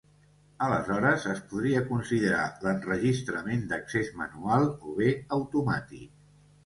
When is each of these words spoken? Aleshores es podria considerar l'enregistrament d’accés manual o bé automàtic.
Aleshores 0.67 1.25
es 1.33 1.41
podria 1.51 1.83
considerar 1.91 2.47
l'enregistrament 2.65 3.63
d’accés 3.75 4.13
manual 4.23 4.67
o 4.73 4.97
bé 5.03 5.13
automàtic. 5.41 6.21